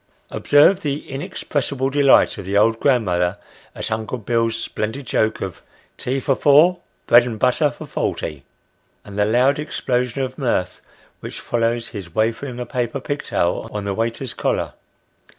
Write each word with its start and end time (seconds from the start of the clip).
Observe 0.31 0.79
the 0.81 1.07
inexpressible 1.07 1.91
delight 1.91 2.39
of 2.39 2.45
the 2.45 2.57
old 2.57 2.79
grandmother, 2.79 3.37
at 3.75 3.91
Uncle 3.91 4.17
Bill's 4.17 4.55
splendid 4.55 5.05
joke 5.05 5.41
of" 5.41 5.61
tea 5.99 6.19
for 6.19 6.35
four: 6.35 6.79
bread 7.05 7.23
and 7.23 7.37
butter 7.37 7.69
for 7.69 7.85
forty;" 7.85 8.43
and 9.05 9.15
the 9.15 9.25
loud 9.25 9.59
explosion 9.59 10.23
of 10.23 10.39
mirth 10.39 10.81
which 11.19 11.39
follows 11.39 11.89
his 11.89 12.15
wafering 12.15 12.59
a 12.59 12.65
paper" 12.65 12.99
pigtail" 12.99 13.69
on 13.71 13.85
the 13.85 13.93
waiter's 13.93 14.33
collar. 14.33 14.73